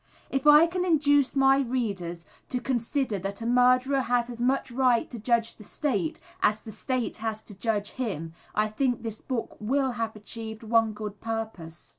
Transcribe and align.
If 0.31 0.47
I 0.47 0.65
can 0.65 0.83
induce 0.83 1.35
my 1.35 1.59
readers 1.59 2.25
to 2.49 2.59
consider 2.59 3.19
that 3.19 3.39
a 3.43 3.45
murderer 3.45 3.99
has 4.01 4.31
as 4.31 4.41
much 4.41 4.71
right 4.71 5.07
to 5.11 5.19
judge 5.19 5.53
the 5.57 5.63
State 5.63 6.19
as 6.41 6.59
the 6.59 6.71
State 6.71 7.17
has 7.17 7.43
to 7.43 7.53
judge 7.53 7.91
him, 7.91 8.33
I 8.55 8.67
think 8.67 9.03
this 9.03 9.21
book 9.21 9.55
will 9.59 9.91
have 9.91 10.15
achieved 10.15 10.63
one 10.63 10.93
good 10.93 11.21
purpose. 11.21 11.89